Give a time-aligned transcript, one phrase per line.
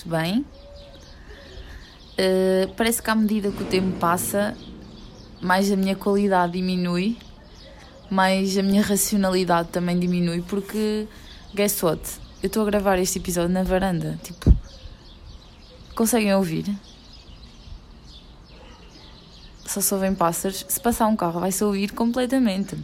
[0.00, 0.04] estamos?
[0.04, 0.44] Bem?
[2.18, 4.56] Uh, parece que à medida que o tempo passa,
[5.40, 7.18] mais a minha qualidade diminui,
[8.10, 11.06] mais a minha racionalidade também diminui, porque,
[11.54, 12.00] guess what?
[12.42, 14.54] Eu estou a gravar este episódio na varanda, tipo,
[15.94, 16.66] conseguem ouvir?
[19.66, 20.64] Só se ouvem pássaros.
[20.68, 22.74] Se passar um carro, vai-se ouvir completamente.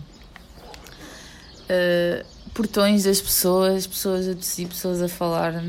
[1.69, 2.25] Uh,
[2.55, 5.65] portões das pessoas, pessoas a tossir, pessoas a falar.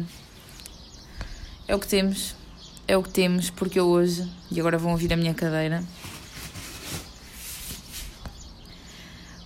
[1.67, 2.35] É o que temos.
[2.88, 5.84] É o que temos, porque eu hoje, e agora vão ouvir a minha cadeira,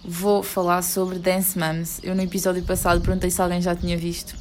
[0.03, 1.99] vou falar sobre Dance Moms.
[2.03, 4.35] Eu no episódio passado perguntei se alguém já tinha visto.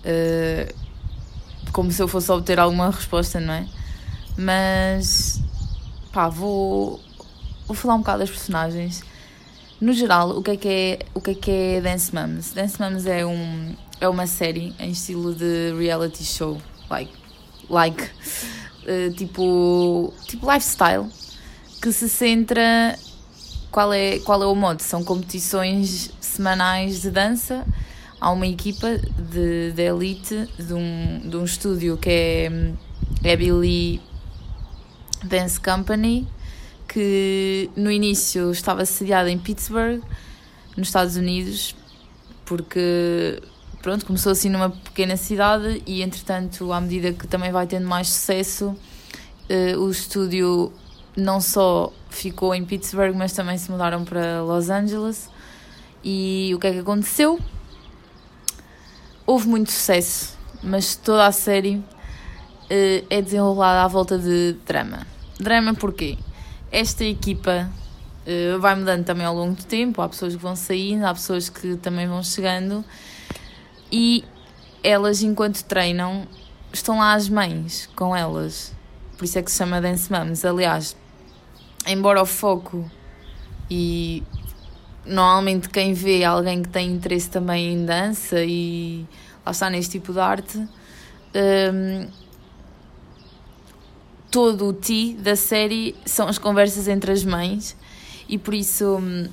[0.00, 0.74] Uh,
[1.72, 3.68] como se eu fosse obter alguma resposta, não é?
[4.38, 5.42] Mas
[6.12, 6.98] pá, vou,
[7.66, 9.02] vou falar um bocado das personagens
[9.80, 12.52] no geral, o que é que é, o que é, que é Dance Moms?
[12.52, 17.12] Dance Moms é, um, é uma série em estilo de reality show, like,
[17.68, 21.06] like uh, tipo, tipo lifestyle,
[21.80, 22.98] que se centra.
[23.70, 24.80] Qual é, qual é o modo?
[24.80, 27.66] São competições semanais de dança.
[28.20, 32.72] Há uma equipa de, de elite de um, de um estúdio que é,
[33.24, 34.00] é Billy
[35.24, 36.26] Dance Company
[36.94, 40.00] que no início estava sediada em Pittsburgh,
[40.76, 41.74] nos Estados Unidos,
[42.44, 43.42] porque
[43.84, 48.08] pronto, começou assim numa pequena cidade e entretanto, à medida que também vai tendo mais
[48.08, 48.68] sucesso,
[49.50, 50.72] uh, o estúdio
[51.14, 55.28] não só ficou em Pittsburgh, mas também se mudaram para Los Angeles.
[56.02, 57.38] E o que é que aconteceu?
[59.26, 65.06] Houve muito sucesso, mas toda a série uh, é desenrolada à volta de drama.
[65.38, 66.16] Drama porquê?
[66.72, 67.70] esta equipa
[68.26, 70.00] uh, vai mudando também ao longo do tempo.
[70.00, 72.82] Há pessoas que vão saindo, há pessoas que também vão chegando.
[73.96, 74.24] E
[74.82, 76.26] elas, enquanto treinam,
[76.72, 78.74] estão lá as mães com elas.
[79.16, 80.44] Por isso é que se chama Dance Moms.
[80.44, 80.96] Aliás,
[81.86, 82.90] embora o foco
[83.70, 84.24] e
[85.06, 89.06] normalmente quem vê alguém que tem interesse também em dança e
[89.46, 90.58] lá está neste tipo de arte.
[90.58, 92.08] Um,
[94.28, 97.76] todo o ti da série são as conversas entre as mães
[98.28, 99.28] e por isso hum,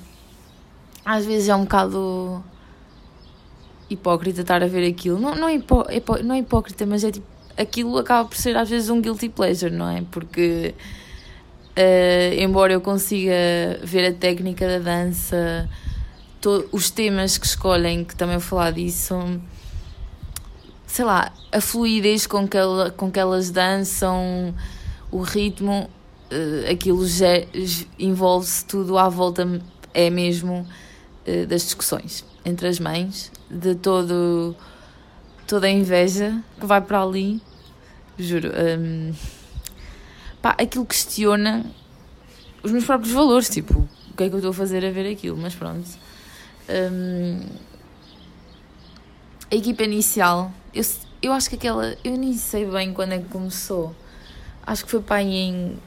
[1.04, 2.44] às vezes é um bocado
[3.94, 5.18] hipócrita estar a ver aquilo.
[5.18, 5.84] Não, não, é, hipó,
[6.22, 7.26] não é hipócrita, mas é tipo.
[7.56, 10.02] Aquilo acaba por ser às vezes um guilty pleasure, não é?
[10.10, 10.74] Porque,
[11.76, 13.34] uh, embora eu consiga
[13.84, 15.68] ver a técnica da dança,
[16.40, 19.14] to, os temas que escolhem, que também vou falar disso,
[20.86, 24.54] sei lá, a fluidez com que, ela, com que elas dançam
[25.10, 25.90] o ritmo,
[26.32, 27.04] uh, aquilo
[27.98, 29.46] envolve-se tudo à volta,
[29.92, 30.66] é mesmo
[31.26, 34.56] uh, das discussões entre as mães, de todo,
[35.46, 37.40] toda a inveja que vai para ali,
[38.18, 38.48] juro.
[38.48, 39.12] Um,
[40.40, 41.66] pá, aquilo questiona
[42.62, 45.12] os meus próprios valores, tipo, o que é que eu estou a fazer a ver
[45.12, 45.88] aquilo, mas pronto.
[46.68, 47.40] Um,
[49.50, 50.82] a equipa inicial, eu,
[51.20, 53.94] eu acho que aquela, eu nem sei bem quando é que começou
[54.66, 55.78] acho que foi para em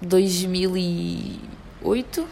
[0.00, 2.26] 2008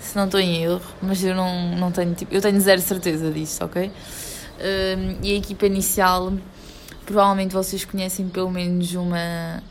[0.00, 3.30] se não estou em erro, mas eu não, não tenho tipo, eu tenho zero certeza
[3.30, 3.90] disso, ok?
[3.90, 6.32] Um, e a equipa inicial,
[7.06, 9.62] provavelmente vocês conhecem pelo menos uma,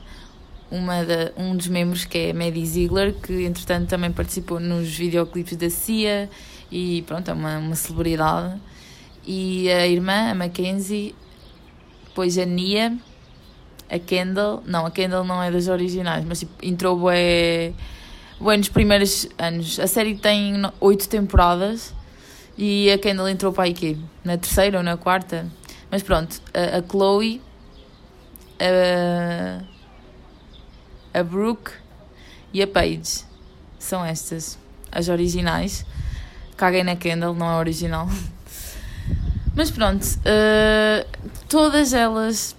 [0.71, 5.57] uma da, um dos membros que é Maddie Ziegler, que entretanto também participou nos videoclipes
[5.57, 6.29] da CIA
[6.71, 8.59] e pronto, é uma, uma celebridade.
[9.25, 11.13] E a irmã, a Mackenzie,
[12.07, 12.97] depois a Nia
[13.89, 17.73] a Kendall, não, a Kendall não é das originais, mas tipo, entrou bué,
[18.39, 19.79] bué nos primeiros anos.
[19.79, 21.93] A série tem oito temporadas
[22.57, 25.47] e a Kendall entrou para aí Na terceira ou na quarta?
[25.91, 27.41] Mas pronto, a, a Chloe,
[28.59, 29.63] a,
[31.19, 31.71] a Brooke
[32.53, 33.23] e a Paige
[33.77, 34.57] são estas,
[34.91, 35.85] as originais.
[36.55, 38.07] Caguei na Kendall, não é original.
[39.55, 41.05] Mas pronto, uh,
[41.49, 42.55] todas elas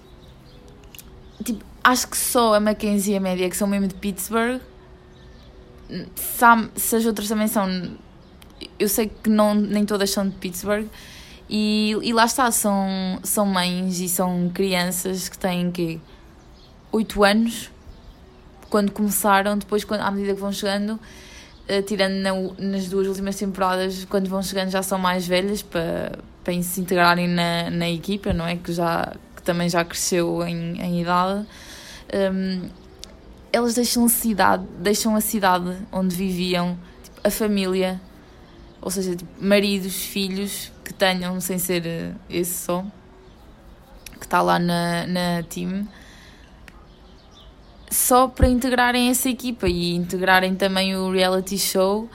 [1.43, 4.61] tipo, acho que só a Mackenzie e a Média que são mesmo de Pittsburgh.
[6.15, 7.67] Se, as outras também são.
[8.79, 10.87] Eu sei que não, nem todas são de Pittsburgh.
[11.49, 15.99] E, e lá está, são, são mães e são crianças que têm que
[16.91, 17.69] 8 anos
[18.69, 23.35] quando começaram, depois quando, à medida que vão chegando, uh, tirando na, nas duas últimas
[23.35, 28.31] temporadas, quando vão chegando já são mais velhas para, para se integrarem na, na equipa,
[28.31, 28.55] não é?
[28.55, 31.45] Que já que também já cresceu em, em idade,
[32.33, 32.69] um,
[33.51, 37.99] elas deixam a cidade, deixam a cidade onde viviam, tipo, a família,
[38.81, 42.85] ou seja, tipo, maridos, filhos que tenham, sem ser eh, esse só,
[44.19, 45.87] que está lá na, na team,
[47.89, 52.09] só para integrarem essa equipa e integrarem também o reality show,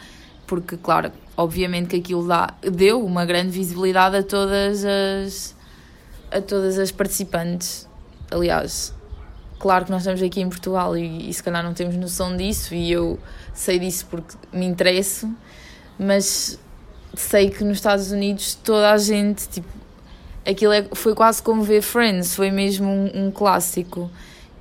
[0.47, 5.55] porque, claro, obviamente que aquilo dá, deu uma grande visibilidade a todas as
[6.31, 7.89] a todas as participantes.
[8.31, 8.93] Aliás,
[9.67, 12.73] claro que nós estamos aqui em Portugal e, e se calhar não temos noção disso
[12.73, 13.19] e eu
[13.53, 15.29] sei disso porque me interesso,
[15.99, 16.57] mas
[17.17, 19.67] sei que nos Estados Unidos toda a gente, tipo,
[20.49, 24.09] aquilo é, foi quase como ver Friends, foi mesmo um, um clássico.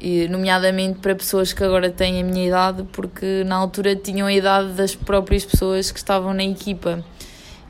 [0.02, 4.34] E, nomeadamente para pessoas que agora têm a minha idade, porque na altura tinham a
[4.34, 7.06] idade das próprias pessoas que estavam na equipa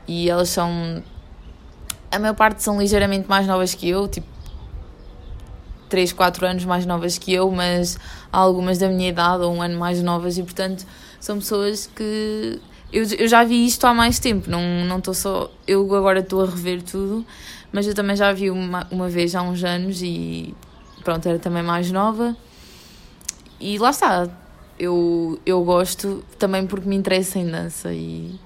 [0.08, 1.02] e elas são.
[2.10, 4.35] A maior parte são ligeiramente mais novas que eu, tipo
[5.88, 7.98] 3, 4 anos mais novas que eu, mas
[8.32, 10.86] há algumas da minha idade ou um ano mais novas e portanto
[11.20, 12.60] são pessoas que
[12.92, 16.46] eu, eu já vi isto há mais tempo, não estou só eu agora estou a
[16.46, 17.26] rever tudo,
[17.72, 20.54] mas eu também já vi uma, uma vez há uns anos e
[21.06, 22.36] pronto, era também mais nova.
[23.60, 24.28] E lá está,
[24.78, 28.38] eu, eu gosto também porque me interessa em dança e.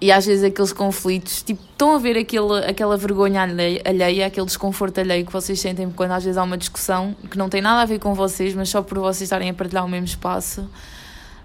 [0.00, 4.98] E às vezes aqueles conflitos, tipo, estão a ver aquele, aquela vergonha alheia, aquele desconforto
[4.98, 7.84] alheio que vocês sentem quando às vezes há uma discussão que não tem nada a
[7.84, 10.66] ver com vocês, mas só por vocês estarem a partilhar o mesmo espaço,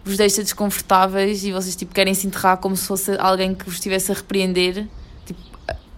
[0.06, 3.74] vos deixa desconfortáveis e vocês tipo, querem se enterrar como se fosse alguém que vos
[3.74, 4.88] estivesse a repreender,
[5.26, 5.42] tipo,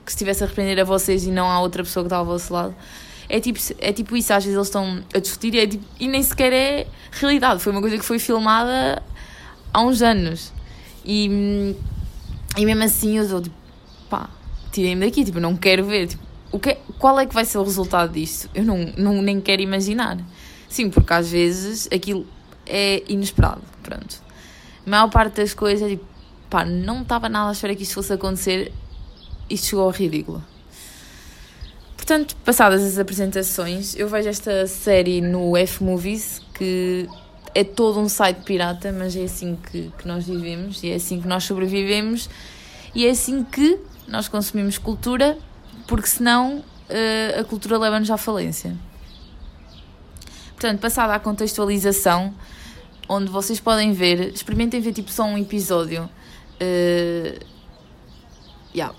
[0.03, 2.51] que estivesse a repreender a vocês e não a outra pessoa que está ao vosso
[2.51, 2.73] lado.
[3.29, 6.07] É tipo, é tipo isso, às vezes eles estão a discutir e, é tipo, e
[6.07, 7.61] nem sequer é realidade.
[7.61, 9.03] Foi uma coisa que foi filmada
[9.71, 10.51] há uns anos.
[11.05, 11.75] E,
[12.57, 13.55] e mesmo assim eu dou tipo,
[14.09, 14.29] pá,
[14.71, 16.07] tirem-me daqui, tipo, não quero ver.
[16.07, 18.49] Tipo, o que, qual é que vai ser o resultado disto?
[18.53, 20.17] Eu não, não nem quero imaginar.
[20.67, 22.25] Sim, porque às vezes aquilo
[22.65, 24.21] é inesperado, pronto.
[24.85, 26.05] A maior parte das coisas é tipo,
[26.49, 28.71] pá, não estava nada à espera que isto fosse acontecer,
[29.49, 30.43] isto chegou ao ridículo.
[31.95, 37.07] Portanto, passadas as apresentações, eu vejo esta série no F-Movies, que
[37.57, 41.19] é todo um site pirata, mas é assim que, que nós vivemos e é assim
[41.19, 42.29] que nós sobrevivemos
[42.93, 45.35] e é assim que nós consumimos cultura,
[45.87, 48.77] porque senão uh, a cultura leva-nos à falência.
[50.51, 52.31] Portanto, passada a contextualização,
[53.09, 56.07] onde vocês podem ver, experimentem ver tipo só um episódio.
[56.61, 57.43] Uh,
[58.71, 58.93] yeah.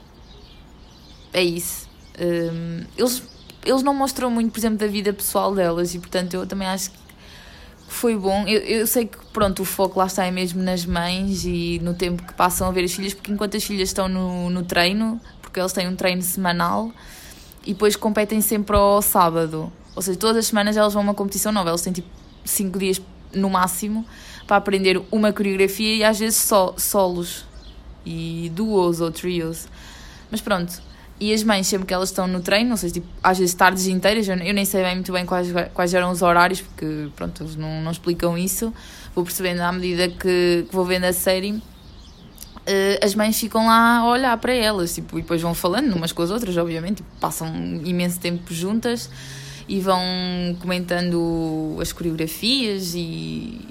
[1.33, 1.89] É isso.
[2.21, 3.23] Um, eles,
[3.65, 6.91] eles não mostram muito, por exemplo, da vida pessoal delas e, portanto, eu também acho
[6.91, 7.08] que
[7.89, 8.47] foi bom.
[8.47, 11.95] Eu, eu sei que, pronto, o foco lá está é mesmo nas mães e no
[11.95, 15.21] tempo que passam a ver as filhas, porque enquanto as filhas estão no, no treino,
[15.41, 16.93] porque eles têm um treino semanal
[17.65, 19.73] e depois competem sempre ao sábado.
[19.97, 21.71] Ou seja, todas as semanas elas vão a uma competição nova.
[21.71, 22.09] Eles têm tipo
[22.45, 23.01] 5 dias
[23.35, 24.07] no máximo
[24.47, 27.45] para aprender uma coreografia e às vezes só solos
[28.05, 29.67] e duos ou trios.
[30.31, 30.81] Mas pronto,
[31.21, 33.89] e as mães, sempre que elas estão no treino, não sei, tipo, às vezes tardes
[33.89, 37.43] inteiras, eu, eu nem sei bem muito bem quais, quais eram os horários, porque, pronto,
[37.43, 38.73] eles não, não explicam isso.
[39.15, 41.53] Vou percebendo à medida que, que vou vendo a série.
[41.53, 46.13] Uh, as mães ficam lá a olhar para elas, tipo, e depois vão falando umas
[46.13, 47.49] com as outras, obviamente, tipo, passam
[47.85, 49.11] imenso tempo juntas
[49.69, 50.01] e vão
[50.61, 53.67] comentando as coreografias e.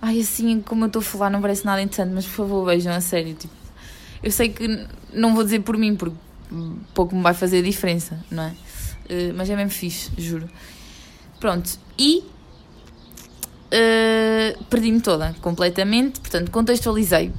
[0.00, 2.92] Ai, assim como eu estou a falar, não parece nada interessante, mas por favor vejam
[2.92, 3.34] a série.
[3.34, 3.52] Tipo,
[4.22, 6.16] eu sei que não vou dizer por mim, porque
[6.94, 8.50] pouco me vai fazer diferença, não é?
[8.50, 10.48] Uh, mas é mesmo fixe, juro.
[11.38, 12.24] Pronto, e
[13.70, 17.32] uh, perdi-me toda, completamente, portanto, contextualizei,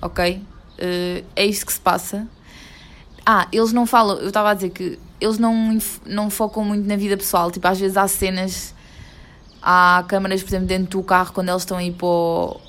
[0.00, 0.36] ok?
[0.36, 2.26] Uh, é isto que se passa.
[3.24, 6.96] Ah, eles não falam, eu estava a dizer que eles não, não focam muito na
[6.96, 8.74] vida pessoal, tipo, às vezes há cenas,
[9.62, 12.60] há câmaras, por exemplo, dentro do carro quando eles estão aí para o,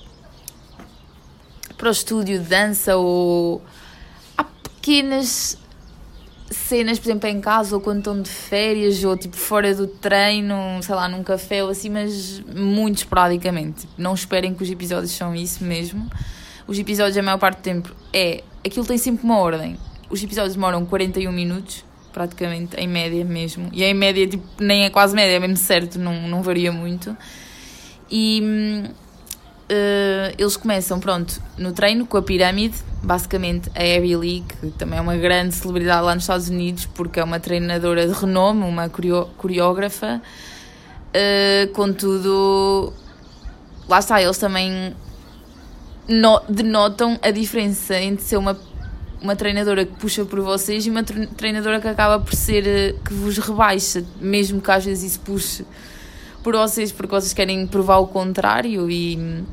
[1.78, 3.62] para o estúdio de dança ou
[4.38, 5.58] há pequenas
[6.50, 10.56] cenas, por exemplo, em casa ou quando estão de férias ou tipo fora do treino,
[10.82, 13.88] sei lá, num café ou assim, mas muito esporadicamente.
[13.98, 16.10] Não esperem que os episódios são isso mesmo.
[16.68, 18.44] Os episódios, a maior parte do tempo, é.
[18.66, 19.78] Aquilo tem sempre uma ordem.
[20.10, 23.70] Os episódios demoram 41 minutos, praticamente, em média mesmo.
[23.72, 27.16] E em média, tipo, nem é quase média, é mesmo certo, não, não varia muito.
[28.10, 28.84] E hum,
[29.72, 35.00] uh, eles começam, pronto, no treino com a pirâmide, basicamente a Abby Lee, que também
[35.00, 38.90] é uma grande celebridade lá nos Estados Unidos, porque é uma treinadora de renome, uma
[38.90, 40.22] coreógrafa.
[41.10, 42.94] Uh, contudo,
[43.88, 44.96] lá está, eles também
[46.08, 48.58] no, denotam a diferença entre ser uma,
[49.22, 53.14] uma treinadora que puxa por vocês e uma treinadora que acaba por ser eh, que
[53.14, 55.66] vos rebaixa, mesmo que às vezes isso puxe
[56.48, 59.44] por vocês, porque vocês querem provar o contrário e,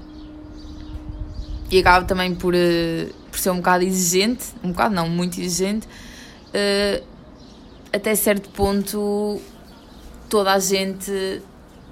[1.69, 5.89] e acaba também por, uh, por ser um bocado exigente, um bocado não, muito exigente,
[5.89, 7.05] uh,
[7.93, 9.41] até certo ponto
[10.31, 11.43] toda a gente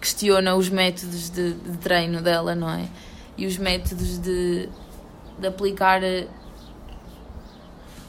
[0.01, 2.89] questiona os métodos de, de treino dela, não é?
[3.37, 4.69] E os métodos de,
[5.37, 6.29] de aplicar eh,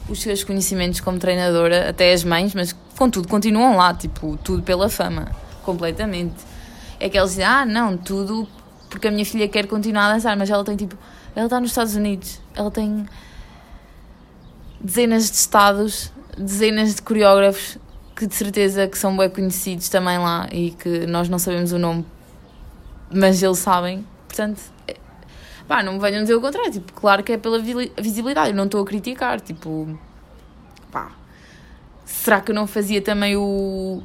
[0.08, 4.88] os seus conhecimentos como treinadora, até as mães, mas contudo continuam lá, tipo, tudo pela
[4.88, 5.32] fama,
[5.64, 6.53] completamente.
[7.04, 8.48] É que eles dizem, ah, não, tudo
[8.88, 10.96] porque a minha filha quer continuar a dançar, mas ela tem tipo,
[11.36, 13.04] ela está nos Estados Unidos, ela tem
[14.80, 17.76] dezenas de estados, dezenas de coreógrafos
[18.16, 21.78] que de certeza que são bem conhecidos também lá e que nós não sabemos o
[21.78, 22.06] nome,
[23.14, 24.06] mas eles sabem.
[24.26, 24.96] Portanto, é,
[25.68, 26.72] pá, não me venham dizer o contrário.
[26.72, 27.58] Tipo, claro que é pela
[28.00, 29.42] visibilidade, eu não estou a criticar.
[29.42, 29.98] Tipo,
[30.90, 31.12] pá,
[32.06, 34.02] será que eu não fazia também o,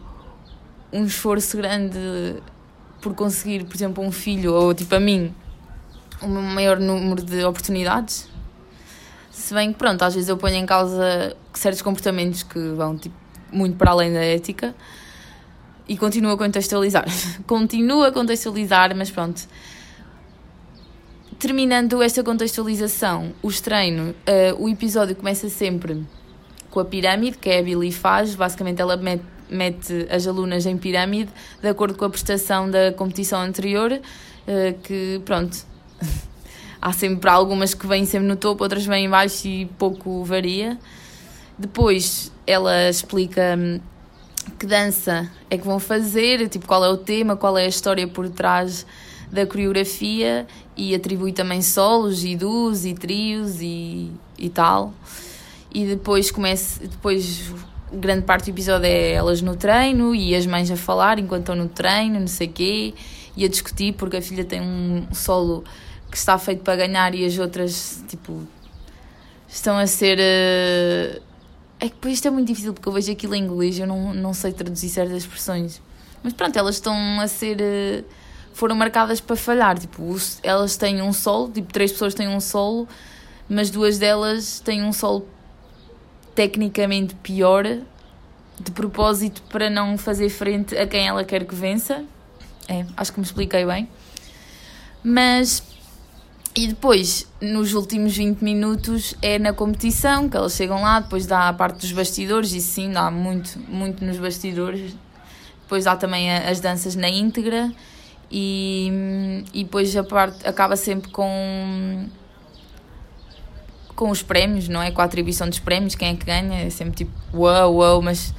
[0.91, 1.97] um esforço grande
[3.01, 5.33] por conseguir, por exemplo, um filho ou tipo a mim,
[6.21, 8.27] um maior número de oportunidades?
[9.31, 13.15] Se bem que, pronto, às vezes eu ponho em causa certos comportamentos que vão tipo
[13.51, 14.75] muito para além da ética
[15.87, 17.05] e continua a contextualizar.
[17.47, 19.47] continua a contextualizar, mas pronto.
[21.39, 26.05] Terminando esta contextualização, os treinos, uh, o episódio começa sempre
[26.69, 28.35] com a pirâmide, que é a Billy faz.
[28.35, 33.41] Basicamente, ela mete, mete as alunas em pirâmide de acordo com a prestação da competição
[33.41, 35.57] anterior, uh, que pronto.
[36.81, 40.77] Há sempre algumas que vêm sempre no topo, outras vêm em baixo e pouco varia.
[41.57, 43.81] Depois ela explica hum,
[44.57, 48.07] que dança é que vão fazer, tipo qual é o tema, qual é a história
[48.07, 48.85] por trás
[49.31, 54.93] da coreografia e atribui também solos e duos e trios e, e tal.
[55.71, 57.53] E depois começa, depois
[57.91, 61.55] grande parte do episódio é elas no treino e as mães a falar enquanto estão
[61.55, 62.93] no treino, não sei quê,
[63.35, 65.63] e a discutir porque a filha tem um solo
[66.09, 68.47] que está feito para ganhar e as outras, tipo,
[69.47, 71.21] estão a ser uh,
[71.79, 74.13] é que depois isto é muito difícil porque eu vejo aquilo em inglês eu não,
[74.13, 75.81] não sei traduzir certas expressões.
[76.21, 77.61] Mas pronto, elas estão a ser.
[77.61, 78.03] Eh,
[78.53, 79.79] foram marcadas para falhar.
[79.79, 82.87] Tipo, elas têm um solo, tipo, três pessoas têm um solo,
[83.47, 85.25] mas duas delas têm um solo
[86.35, 87.65] tecnicamente pior,
[88.59, 92.03] de propósito para não fazer frente a quem ela quer que vença.
[92.67, 93.89] É, acho que me expliquei bem.
[95.03, 95.63] Mas
[96.55, 101.47] e depois, nos últimos 20 minutos, é na competição que elas chegam lá, depois dá
[101.47, 104.95] a parte dos bastidores, e sim, dá muito, muito nos bastidores.
[105.61, 107.71] Depois dá também as danças na íntegra,
[108.31, 112.07] e, e depois a parte acaba sempre com
[113.99, 114.91] com os prémios, não é?
[114.91, 116.65] Com a atribuição dos prémios, quem é que ganha?
[116.65, 118.33] É sempre tipo, uau, uau, mas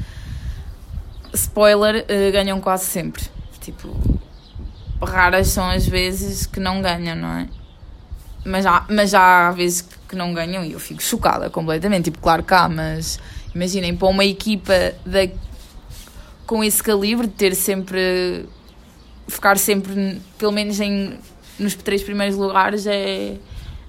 [1.34, 3.22] spoiler, uh, ganham quase sempre.
[3.60, 3.94] Tipo,
[5.02, 7.48] raras são as vezes que não ganham, não é?
[8.42, 12.04] mas há, mas há vezes que não ganham e eu fico chocada completamente.
[12.04, 13.20] Tipo, claro que há, mas
[13.54, 14.94] imaginem, para uma equipa
[16.46, 18.46] com esse calibre, de ter sempre.
[19.28, 21.18] ficar sempre, pelo menos em,
[21.58, 23.36] nos três primeiros lugares, é.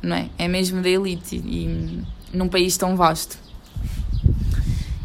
[0.02, 0.30] Não é?
[0.38, 2.04] É mesmo da elite e,
[2.34, 3.38] num país tão vasto.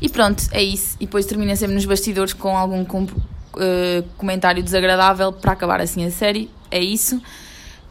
[0.01, 0.97] E pronto, é isso.
[1.01, 6.05] E depois termina sempre nos bastidores com algum com, uh, comentário desagradável para acabar assim
[6.05, 6.51] a série.
[6.71, 7.21] É isso.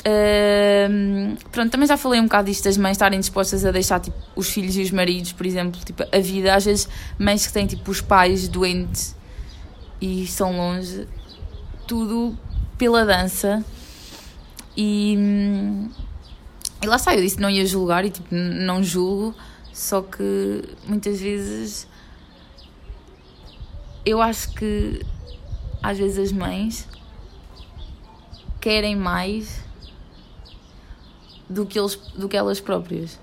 [0.05, 4.15] Uh, pronto, também já falei um bocado disto das mães estarem dispostas a deixar tipo,
[4.35, 6.53] os filhos e os maridos, por exemplo, tipo, a vida.
[6.53, 9.15] Às vezes, mães que têm tipo, os pais doentes
[9.99, 11.07] e estão longe,
[11.87, 12.37] tudo
[12.77, 13.63] pela dança.
[14.77, 15.17] E,
[16.85, 19.33] e lá está, eu disse que não ia julgar e tipo, não julgo,
[19.73, 21.87] só que muitas vezes
[24.05, 25.03] eu acho que
[25.81, 26.87] às vezes as mães
[28.61, 29.63] querem mais
[31.49, 33.19] do que, eles, do que elas próprias.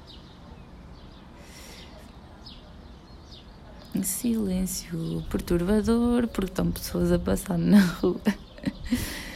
[4.03, 8.21] Silêncio perturbador, porque estão pessoas a passar na rua.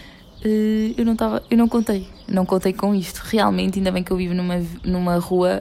[0.47, 3.19] Eh, eu não estava, eu não contei, não contei com isto.
[3.25, 5.61] Realmente, ainda bem que eu vivo numa, numa rua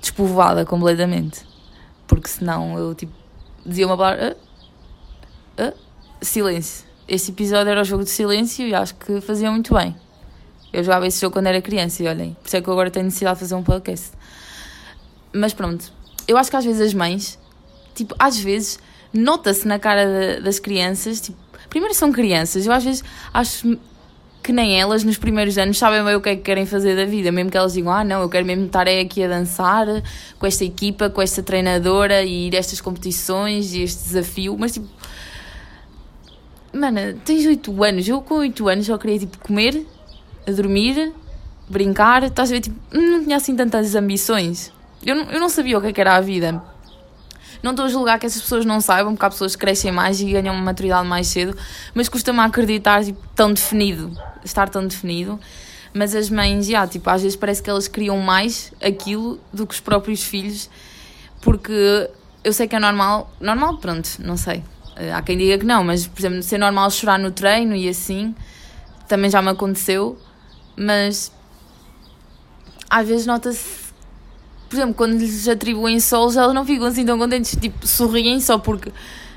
[0.00, 1.46] despovoada completamente,
[2.08, 3.12] porque senão eu tipo
[3.64, 4.36] dizia uma palavra,
[5.56, 5.74] ah, ah,
[6.20, 6.84] silêncio.
[7.06, 9.94] Este episódio era o jogo de silêncio e acho que fazia muito bem.
[10.72, 12.90] Eu jogava esse jogo quando era criança e olhem, por isso é que eu agora
[12.90, 14.10] tenho necessidade de fazer um podcast.
[15.32, 15.92] Mas pronto,
[16.26, 17.38] eu acho que às vezes as mães,
[17.94, 18.80] tipo, às vezes
[19.12, 21.38] nota-se na cara de, das crianças, tipo,
[21.70, 23.78] primeiro são crianças, eu às vezes acho
[24.44, 27.06] que nem elas nos primeiros anos sabem bem o que é que querem fazer da
[27.06, 29.86] vida, mesmo que elas digam, ah não, eu quero mesmo estar aqui a dançar
[30.38, 34.72] com esta equipa, com esta treinadora e ir a estas competições e este desafio, mas
[34.72, 34.86] tipo,
[36.70, 39.86] mana, tens 8 anos, eu com 8 anos só queria tipo comer,
[40.46, 41.10] dormir,
[41.66, 44.70] brincar, estás a ver, tipo, não tinha assim tantas ambições.
[45.06, 46.62] Eu não, eu não sabia o que, é que era a vida.
[47.64, 50.20] Não estou a julgar que essas pessoas não saibam, porque há pessoas que crescem mais
[50.20, 51.56] e ganham uma maturidade mais cedo,
[51.94, 54.12] mas custa-me acreditar tipo, tão definido,
[54.44, 55.40] estar tão definido.
[55.94, 59.72] Mas as mães, já, tipo, às vezes parece que elas criam mais aquilo do que
[59.72, 60.68] os próprios filhos,
[61.40, 62.10] porque
[62.44, 64.62] eu sei que é normal, normal, pronto, não sei.
[64.96, 67.88] Eh, há quem diga que não, mas, por exemplo, ser normal chorar no treino e
[67.88, 68.34] assim,
[69.08, 70.18] também já me aconteceu,
[70.76, 71.32] mas
[72.90, 73.83] às vezes nota-se,
[74.74, 78.58] por exemplo, quando lhes atribuem solos, elas não ficam assim tão contentes, tipo, sorriem só
[78.58, 78.92] porque,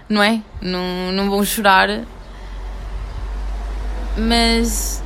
[0.09, 0.41] não é?
[0.59, 2.05] Não, não vão chorar.
[4.17, 5.03] Mas,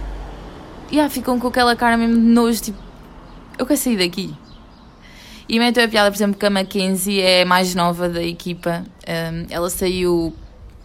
[0.89, 2.77] yeah, ficam com aquela cara mesmo de nojo, tipo,
[3.59, 4.33] eu quero sair daqui.
[5.49, 8.85] E meto a piada, por exemplo, que a Mackenzie é a mais nova da equipa.
[9.05, 10.33] Um, ela saiu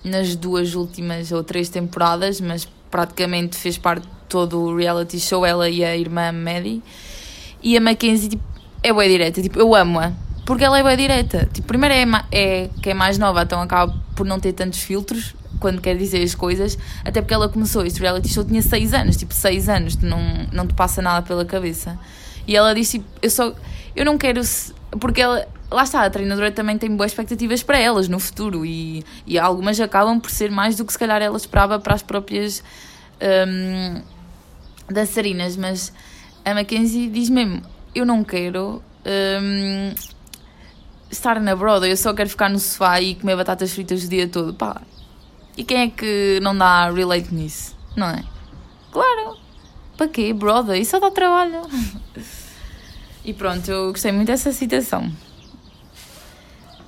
[0.02, 5.46] nas duas últimas ou três temporadas, mas praticamente fez parte de todo o reality show,
[5.46, 6.82] ela e a irmã Maddie.
[7.62, 10.12] E a Mackenzie, tipo, é boa direta, tipo, eu amo-a.
[10.44, 11.48] Porque ela é boa direta.
[11.52, 15.34] Tipo, primeiro é, é que é mais nova, então acaba por não ter tantos filtros
[15.58, 16.78] quando quer dizer as coisas.
[17.04, 20.20] Até porque ela começou este reality show, tinha 6 anos, tipo, 6 anos, não,
[20.52, 21.98] não te passa nada pela cabeça.
[22.46, 23.52] E ela disse, tipo, eu só,
[23.94, 24.40] eu não quero,
[25.00, 29.04] porque ela, lá está, a treinadora também tem boas expectativas para elas no futuro e,
[29.26, 32.62] e algumas acabam por ser mais do que se calhar ela esperava para as próprias
[33.20, 34.00] um,
[34.88, 35.92] dançarinas, mas
[36.44, 37.62] a Mackenzie diz mesmo:
[37.96, 39.94] Eu não quero um,
[41.10, 44.28] estar na broda, eu só quero ficar no sofá e comer batatas fritas o dia
[44.28, 44.52] todo.
[44.52, 44.82] Pá,
[45.56, 47.74] e quem é que não dá relate nisso?
[47.96, 48.22] Não é?
[48.92, 49.38] Claro!
[49.96, 50.34] Para quê?
[50.34, 50.76] Broda?
[50.76, 51.62] Isso só dá trabalho.
[53.24, 55.10] e pronto, eu gostei muito dessa citação.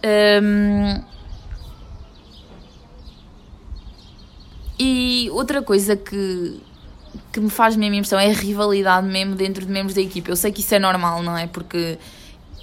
[0.04, 1.02] Um,
[4.78, 6.60] e outra coisa que,
[7.38, 10.30] que me faz mesmo impressão é a rivalidade mesmo dentro de membros da equipa.
[10.30, 11.46] Eu sei que isso é normal, não é?
[11.46, 11.98] Porque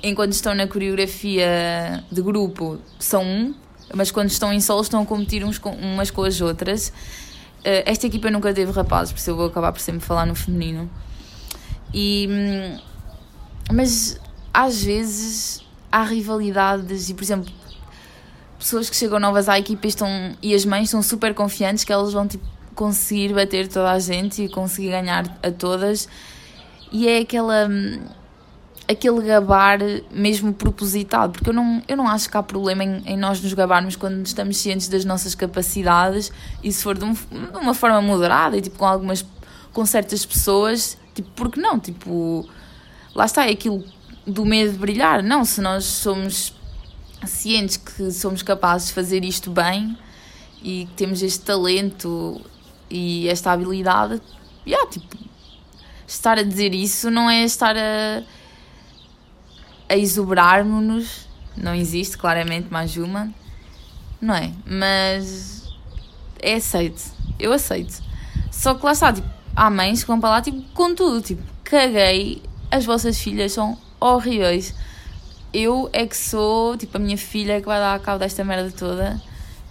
[0.03, 3.55] enquanto estão na coreografia de grupo são um,
[3.93, 6.89] mas quando estão em solo estão a competir uns com, umas com as outras.
[7.59, 10.35] Uh, esta equipa nunca teve rapazes, por isso eu vou acabar por sempre falar no
[10.35, 10.89] feminino.
[11.93, 12.79] E, hum,
[13.73, 14.19] mas
[14.53, 17.51] às vezes há rivalidades e, por exemplo,
[18.59, 21.91] pessoas que chegam novas à equipa e, estão, e as mães são super confiantes que
[21.91, 26.07] elas vão tipo, conseguir bater toda a gente e conseguir ganhar a todas.
[26.91, 27.67] E é aquela
[28.87, 29.79] aquele gabar
[30.11, 33.51] mesmo propositado, porque eu não, eu não acho que há problema em, em nós nos
[33.53, 36.31] gabarmos quando estamos cientes das nossas capacidades
[36.63, 39.25] e se for de, um, de, uma forma moderada e tipo com algumas
[39.73, 41.79] com certas pessoas, tipo, porque não?
[41.79, 42.47] Tipo,
[43.13, 43.83] lá está, é aquilo
[44.25, 46.53] do medo de brilhar, não, se nós somos
[47.25, 49.97] cientes que somos capazes de fazer isto bem
[50.63, 52.41] e que temos este talento
[52.89, 54.21] e esta habilidade,
[54.65, 55.17] yeah, tipo,
[56.07, 58.23] estar a dizer isso não é estar a,
[59.89, 63.33] a exuberar-nos, não existe claramente mais uma,
[64.21, 64.51] não é?
[64.65, 65.63] Mas
[66.41, 67.01] é aceito,
[67.39, 68.03] eu aceito.
[68.51, 71.43] Só que lá está, tipo, há mães que vão para lá tipo, com tudo, tipo,
[71.63, 74.73] caguei, as vossas filhas são horríveis.
[75.53, 78.71] Eu é que sou, tipo, a minha filha é que vai dar cabo desta merda
[78.71, 79.21] toda.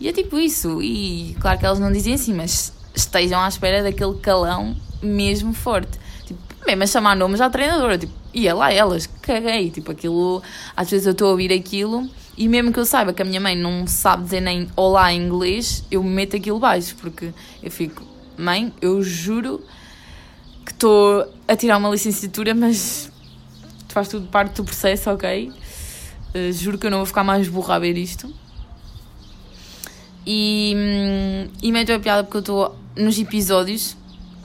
[0.01, 0.83] E é tipo isso.
[0.83, 5.99] E claro que elas não dizem assim, mas estejam à espera daquele calão mesmo forte.
[6.25, 9.71] Tipo, mesmo a chamar nomes à treinadora, tipo, ia lá elas, caguei.
[9.71, 10.43] Tipo, aquilo,
[10.77, 13.41] às vezes eu estou a ouvir aquilo e mesmo que eu saiba que a minha
[13.41, 17.71] mãe não sabe dizer nem olá em inglês, eu me meto aquilo baixo, porque eu
[17.71, 18.03] fico,
[18.37, 19.63] mãe, eu juro
[20.65, 23.11] que estou a tirar uma licenciatura, mas
[23.89, 25.53] faz tudo parte do processo, ok?
[26.35, 28.33] Uh, juro que eu não vou ficar mais burra a ver isto.
[30.27, 33.97] E, hum, e meto a piada porque eu estou nos episódios,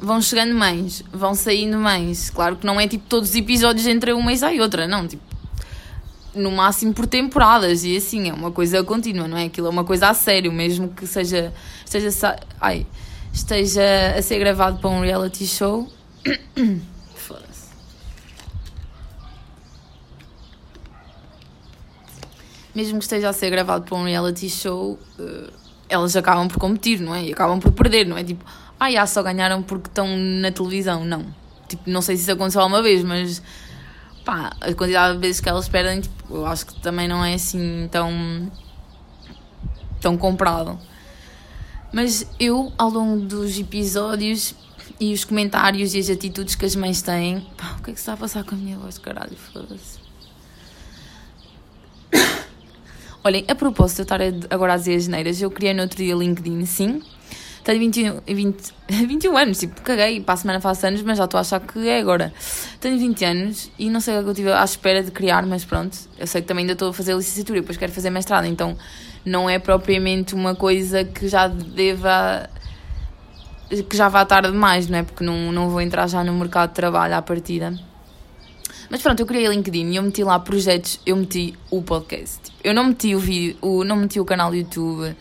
[0.02, 2.30] vão chegando mães, vão saindo mães.
[2.30, 5.08] Claro que não é tipo todos os episódios entre uma e outra, não.
[5.08, 5.24] Tipo,
[6.34, 9.46] no máximo por temporadas e assim, é uma coisa contínua, não é?
[9.46, 11.54] Aquilo é uma coisa a sério, mesmo que seja,
[11.86, 12.86] esteja, ai,
[13.34, 15.88] esteja a ser gravado para um reality show.
[22.80, 25.52] mesmo que esteja a ser gravado para um reality show, uh,
[25.90, 27.26] elas acabam por competir, não é?
[27.26, 28.24] E acabam por perder, não é?
[28.24, 28.46] Tipo,
[28.80, 31.04] ah, só ganharam porque estão na televisão.
[31.04, 31.26] Não.
[31.68, 33.42] Tipo, não sei se isso aconteceu alguma vez, mas
[34.24, 37.34] pá, a quantidade de vezes que elas perdem, tipo, eu acho que também não é
[37.34, 38.52] assim tão.
[40.00, 40.80] tão comprado.
[41.92, 44.54] Mas eu, ao longo dos episódios
[45.00, 48.00] e os comentários e as atitudes que as mães têm, pá, o que é que
[48.00, 49.36] se está a passar com a minha voz, caralho?
[49.36, 49.99] Foda-se.
[53.22, 56.16] Olhem, a propósito de eu estar agora a dizer as eu criei no outro dia
[56.16, 57.02] LinkedIn, sim.
[57.66, 61.38] Tenho 21, 20, 21 anos, tipo, caguei, para a semana faço anos, mas já estou
[61.38, 62.34] a achar que é agora.
[62.80, 65.66] Tenho 20 anos e não sei o que eu estive à espera de criar, mas
[65.66, 68.46] pronto, eu sei que também ainda estou a fazer licenciatura e depois quero fazer mestrado,
[68.46, 68.78] então
[69.26, 72.50] não é propriamente uma coisa que já deva
[73.90, 75.04] que já vá tarde demais, não é?
[75.04, 77.78] Porque não, não vou entrar já no mercado de trabalho à partida.
[78.90, 82.40] Mas pronto, eu criei LinkedIn e eu meti lá projetos, eu meti o podcast.
[82.64, 85.16] Eu não meti o vídeo, o, não meti o canal do YouTube.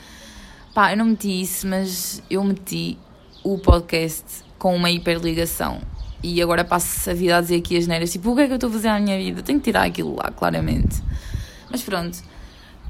[0.74, 2.96] Pá, eu não meti isso, mas eu meti
[3.44, 4.24] o podcast
[4.58, 5.82] com uma hiperligação.
[6.22, 8.52] E agora passo a vida a dizer aqui as neiras, tipo, o que é que
[8.52, 9.42] eu estou a fazer à minha vida?
[9.42, 11.02] Tenho que tirar aquilo lá, claramente.
[11.70, 12.18] Mas pronto,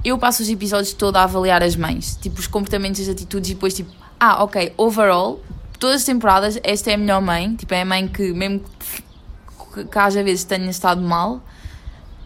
[0.05, 3.55] eu passo os episódios todos a avaliar as mães, tipo, os comportamentos, as atitudes e
[3.55, 5.43] depois, tipo, ah, ok, overall,
[5.79, 9.08] todas as temporadas, esta é a melhor mãe, tipo, é a mãe que, mesmo que
[9.99, 11.43] haja vezes tenha estado mal,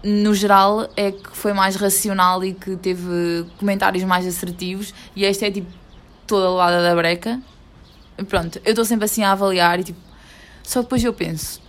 [0.02, 5.46] no geral é que foi mais racional e que teve comentários mais assertivos e esta
[5.46, 5.70] é tipo
[6.26, 7.40] toda lado da breca.
[8.28, 10.00] Pronto, eu estou sempre assim a avaliar e tipo,
[10.62, 11.60] só depois eu penso,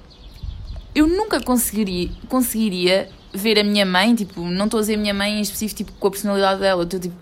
[0.94, 5.14] eu nunca conseguiria, conseguiria ver a minha mãe, tipo, não estou a dizer a minha
[5.14, 7.16] mãe em específico tipo, com a personalidade dela, estou tipo,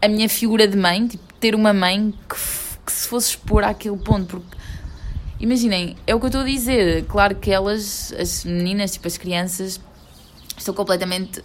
[0.00, 2.36] a minha figura de mãe, tipo, ter uma mãe que,
[2.86, 4.56] que se fosse expor àquele ponto, porque
[5.40, 7.04] imaginem, é o que eu estou a dizer.
[7.06, 9.80] Claro que elas, as meninas, tipo as crianças,
[10.56, 11.42] estão completamente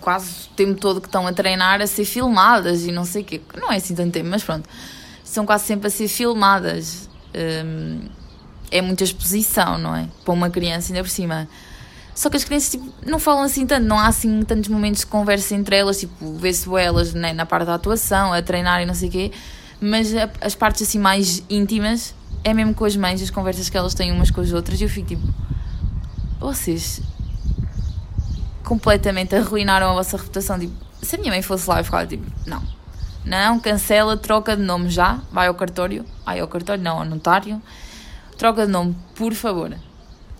[0.00, 3.24] quase o tempo todo que estão a treinar a ser filmadas e não sei o
[3.24, 3.40] quê.
[3.58, 4.68] Não é assim tanto tempo, mas pronto.
[5.24, 7.08] Estão quase sempre a ser filmadas.
[7.34, 8.08] Hum,
[8.70, 10.08] é muita exposição, não é?
[10.24, 11.48] Para uma criança ainda por cima.
[12.14, 15.06] Só que as crianças tipo, não falam assim tanto, não há assim tantos momentos de
[15.06, 18.94] conversa entre elas, tipo, vê-se elas né, na parte da atuação, a treinar e não
[18.94, 19.32] sei o quê,
[19.80, 23.94] mas as partes assim mais íntimas é mesmo com as mães, as conversas que elas
[23.94, 25.26] têm umas com as outras, e eu fico tipo,
[26.40, 27.00] vocês
[28.62, 30.58] completamente arruinaram a vossa reputação.
[30.58, 32.62] Tipo, se a minha mãe fosse lá, eu ficava tipo, não,
[33.24, 37.62] não, cancela, troca de nome já, vai ao cartório, vai ao cartório, não, ao notário,
[38.36, 39.70] troca de nome, por favor.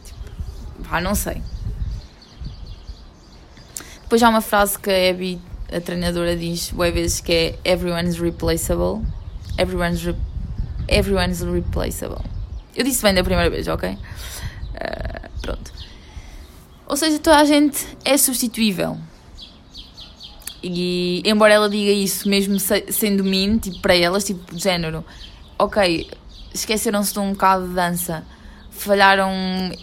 [0.05, 1.43] Tipo, não sei.
[4.03, 5.41] Depois há uma frase que a Abby,
[5.73, 9.03] a treinadora, diz, boas vezes, que é everyone's replaceable.
[9.57, 10.34] Everyone's replaceable
[10.89, 12.25] everyone's replaceable.
[12.75, 13.91] Eu disse bem da primeira vez, ok?
[13.91, 15.73] Uh, pronto.
[16.87, 18.99] Ou seja, toda a gente é substituível.
[20.63, 25.05] E embora ela diga isso, mesmo sendo mim, tipo, para elas, tipo, de género,
[25.59, 26.11] ok,
[26.53, 28.25] esqueceram-se de um bocado de dança,
[28.71, 29.31] falharam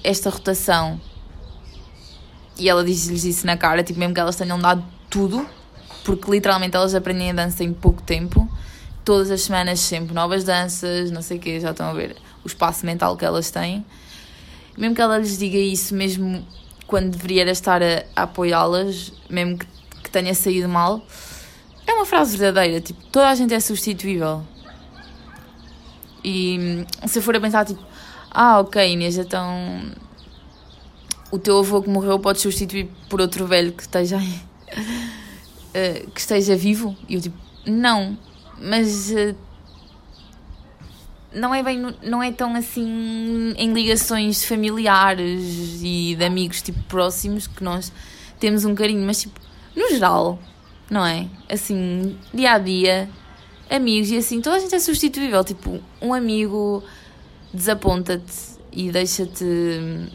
[0.03, 0.99] esta rotação.
[2.57, 5.47] E ela diz-lhes isso na cara, tipo, mesmo que elas tenham dado tudo,
[6.03, 8.49] porque literalmente elas aprendem a dança em pouco tempo
[9.03, 12.47] todas as semanas sempre novas danças, não sei o quê, já estão a ver o
[12.47, 13.85] espaço mental que elas têm.
[14.77, 16.45] Mesmo que ela lhes diga isso, mesmo
[16.87, 19.65] quando deveria estar a, a apoiá-las, mesmo que,
[20.03, 21.05] que tenha saído mal,
[21.85, 24.43] é uma frase verdadeira, tipo, toda a gente é substituível.
[26.23, 27.83] E se eu for a pensar, tipo,
[28.29, 29.91] ah, ok, Inês, então
[31.31, 34.21] o teu avô que morreu pode substituir por outro velho que esteja, uh,
[36.11, 36.95] que esteja vivo?
[37.07, 38.17] E eu, tipo, não,
[38.61, 39.35] mas uh,
[41.33, 47.47] não é bem não é tão assim em ligações familiares e de amigos tipo próximos
[47.47, 47.91] que nós
[48.39, 49.39] temos um carinho mas tipo
[49.75, 50.39] no geral
[50.91, 51.27] não é?
[51.49, 53.09] Assim dia a dia
[53.69, 55.41] amigos e assim toda a gente é substituível.
[55.43, 56.83] Tipo um amigo
[57.53, 60.09] desaponta-te e deixa-te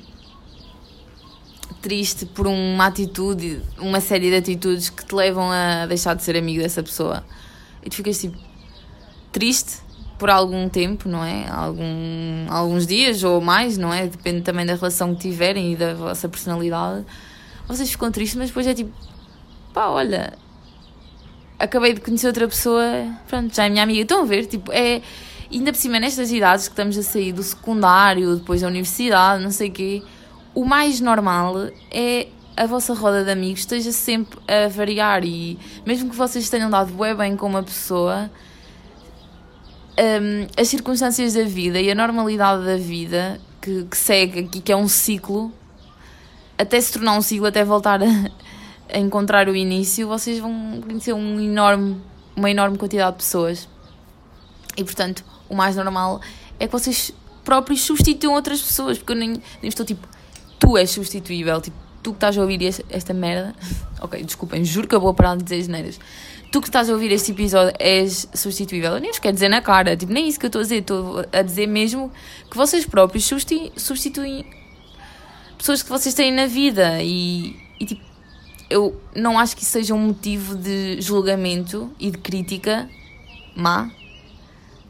[1.81, 6.37] triste por uma atitude uma série de atitudes que te levam a deixar de ser
[6.37, 7.25] amigo dessa pessoa
[7.87, 8.37] e tu ficas tipo
[9.31, 9.79] triste
[10.19, 11.47] por algum tempo, não é?
[11.49, 14.07] Algum, alguns dias ou mais, não é?
[14.07, 17.05] Depende também da relação que tiverem e da vossa personalidade.
[17.69, 18.91] Vocês ficam tristes, mas depois é tipo,
[19.73, 20.33] pá, olha,
[21.59, 22.83] acabei de conhecer outra pessoa,
[23.29, 24.03] pronto, já é minha amiga.
[24.03, 24.47] Estão a ver?
[24.47, 25.01] Tipo, é.
[25.53, 29.53] Ainda por cima, nestas idades que estamos a sair do secundário, depois da universidade, não
[29.53, 30.03] sei o quê,
[30.53, 36.09] o mais normal é a vossa roda de amigos esteja sempre a variar e mesmo
[36.09, 38.31] que vocês tenham dado bem, com uma pessoa,
[39.99, 44.73] um, as circunstâncias da vida e a normalidade da vida que, que segue aqui, que
[44.73, 45.53] é um ciclo,
[46.57, 48.07] até se tornar um ciclo, até voltar a,
[48.91, 52.01] a encontrar o início, vocês vão conhecer um enorme,
[52.35, 53.69] uma enorme quantidade de pessoas.
[54.79, 56.23] E portanto, o mais normal
[56.59, 57.13] é que vocês
[57.45, 60.09] próprios substituam outras pessoas, porque eu nem, nem estou tipo,
[60.59, 63.53] tu és substituível, tipo, tu que estás a ouvir esta merda,
[64.01, 65.99] ok, desculpem, juro que eu vou parar de dizer geneiras.
[66.53, 68.93] Tu que estás a ouvir este episódio és substituível.
[68.93, 70.77] Eu nem vos quero dizer na cara, tipo, nem isso que eu estou a dizer,
[70.77, 72.13] estou a dizer mesmo
[72.49, 74.47] que vocês próprios substituem, substituem
[75.59, 78.03] pessoas que vocês têm na vida e, e tipo,
[78.71, 82.89] eu não acho que isso seja um motivo de julgamento e de crítica
[83.57, 83.91] má.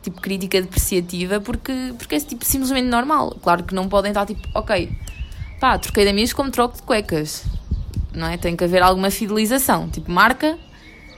[0.03, 3.35] tipo crítica depreciativa porque, porque é tipo simplesmente normal.
[3.43, 4.91] Claro que não podem estar tipo, ok,
[5.67, 7.45] pá, troquei de amigos como troco de cuecas.
[8.15, 8.37] Não é?
[8.37, 9.89] Tem que haver alguma fidelização.
[9.91, 10.57] Tipo, marca,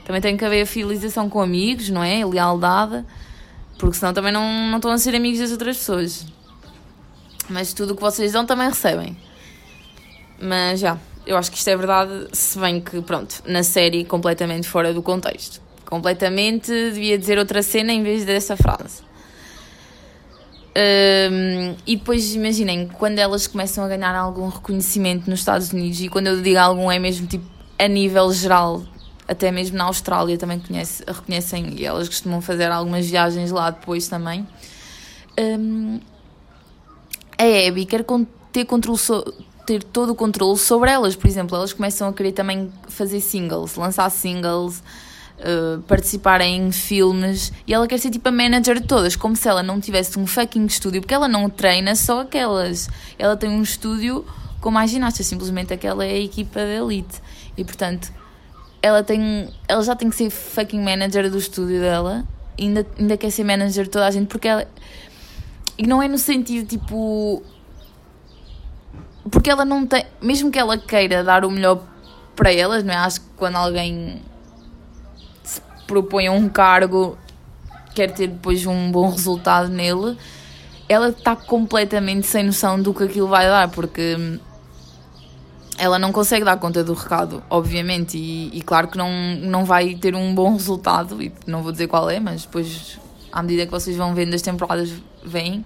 [0.05, 2.25] também tem que haver fidelização com amigos, não é?
[2.25, 3.05] Lealdade,
[3.77, 6.25] porque senão também não, não estão a ser amigos das outras pessoas.
[7.47, 9.15] Mas tudo o que vocês dão também recebem.
[10.41, 14.67] Mas já, eu acho que isto é verdade, se bem que, pronto, na série completamente
[14.67, 15.61] fora do contexto.
[15.85, 19.08] Completamente devia dizer outra cena em vez dessa frase.
[20.69, 26.09] Um, e depois imaginem, quando elas começam a ganhar algum reconhecimento nos Estados Unidos, e
[26.09, 27.45] quando eu digo algum é mesmo tipo
[27.77, 28.83] a nível geral,
[29.27, 34.07] até mesmo na Austrália também conhece, reconhecem, e elas costumam fazer algumas viagens lá depois
[34.07, 34.47] também.
[35.39, 35.99] Um,
[37.37, 38.05] a Abby quer
[38.51, 39.23] ter, controle so
[39.65, 43.75] ter todo o controle sobre elas, por exemplo, elas começam a querer também fazer singles,
[43.75, 44.83] lançar singles
[45.39, 49.47] uh, participar em filmes e ela quer ser tipo a manager de todas, como se
[49.47, 52.89] ela não tivesse um fucking estúdio, porque ela não treina só aquelas.
[53.17, 54.25] Ela tem um estúdio
[54.59, 57.21] com mais ginastas, simplesmente aquela é a equipa da elite.
[57.57, 58.11] E portanto,
[58.81, 59.49] ela tem.
[59.67, 62.25] Ela já tem que ser fucking manager do estúdio dela,
[62.57, 64.67] ainda, ainda quer ser manager de toda a gente, porque ela.
[65.77, 67.43] E não é no sentido tipo.
[69.29, 70.05] Porque ela não tem.
[70.21, 71.83] Mesmo que ela queira dar o melhor
[72.35, 72.97] para elas, não é?
[72.97, 74.21] Acho que quando alguém
[75.89, 77.17] propõe um cargo,
[77.95, 80.15] quer ter depois um bom resultado nele,
[80.87, 84.39] ela está completamente sem noção do que aquilo vai dar, porque
[85.79, 89.09] ela não consegue dar conta do recado, obviamente, e, e, claro que não,
[89.41, 92.99] não vai ter um bom resultado, e não vou dizer qual é, mas depois,
[93.31, 94.91] à medida que vocês vão vendo as temporadas,
[95.25, 95.65] vêm.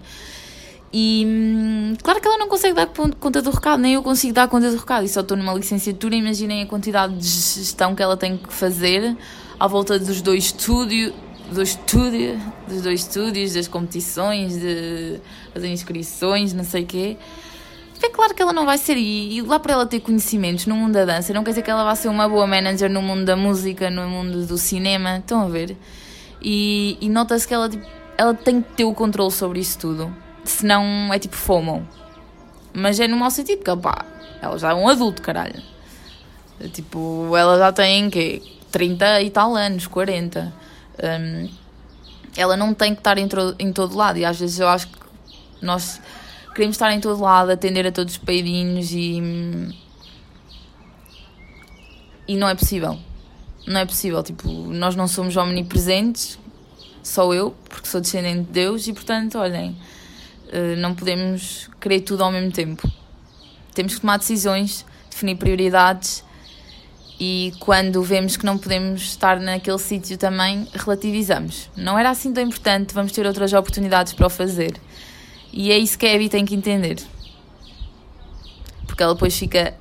[0.95, 2.85] E claro que ela não consegue dar
[3.19, 6.15] conta do recado, nem eu consigo dar conta do recado, e só estou numa licenciatura,
[6.15, 9.17] imaginem a quantidade de gestão que ela tem que fazer
[9.59, 11.11] à volta dos dois estúdios,
[11.51, 15.19] do estúdio, dos dois estúdios, das competições, de,
[15.51, 17.17] das inscrições, não sei o quê.
[18.01, 20.75] É claro que ela não vai ser, e, e lá para ela ter conhecimentos no
[20.75, 23.25] mundo da dança, não quer dizer que ela vá ser uma boa manager no mundo
[23.25, 25.75] da música, no mundo do cinema, estão a ver?
[26.39, 30.13] E, e nota-se que ela, tipo, ela tem que ter o controle sobre isso tudo,
[30.43, 31.87] senão é tipo FOMO.
[32.73, 34.05] Mas é no mau sentido, que pá,
[34.41, 35.61] ela já é um adulto, caralho.
[36.71, 38.41] Tipo, ela já tem, quê?
[38.71, 40.53] 30 e tal anos, 40.
[41.03, 41.49] Um,
[42.35, 43.27] ela não tem que estar em,
[43.59, 44.17] em todo lado.
[44.17, 44.97] E às vezes eu acho que
[45.61, 46.01] nós
[46.53, 49.21] queremos estar em todo lado, atender a todos os peidinhos e.
[52.27, 52.97] E não é possível.
[53.67, 54.23] Não é possível.
[54.23, 56.39] Tipo, nós não somos omnipresentes,
[57.03, 59.75] só eu, porque sou descendente de Deus e, portanto, olhem,
[60.77, 62.89] não podemos querer tudo ao mesmo tempo.
[63.73, 66.23] Temos que tomar decisões, definir prioridades
[67.19, 71.69] e quando vemos que não podemos estar naquele sítio também, relativizamos.
[71.75, 74.73] Não era assim tão importante, vamos ter outras oportunidades para o fazer.
[75.51, 76.97] E é isso que a Abby tem que entender.
[78.85, 79.73] Porque ela depois fica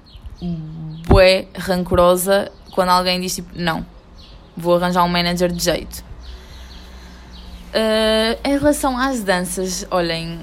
[1.08, 3.84] bué rancorosa quando alguém diz tipo, não,
[4.56, 6.04] vou arranjar um manager de jeito.
[7.74, 10.40] Uh, em relação às danças, olhem,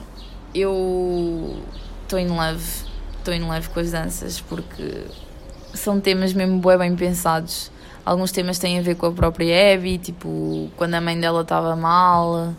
[0.53, 1.63] eu
[2.03, 2.63] estou in love,
[3.17, 5.05] estou in love com as danças porque
[5.73, 7.71] são temas mesmo bem, bem pensados.
[8.05, 11.75] Alguns temas têm a ver com a própria Abby, tipo, quando a mãe dela estava
[11.75, 12.55] mal.